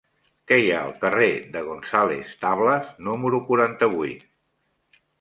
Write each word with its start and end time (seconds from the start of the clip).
Què 0.51 0.55
hi 0.61 0.71
ha 0.71 0.79
al 0.85 0.95
carrer 1.03 1.27
de 1.57 1.63
González 1.69 2.33
Tablas 2.47 2.91
número 3.11 3.45
quaranta-vuit? 3.53 4.29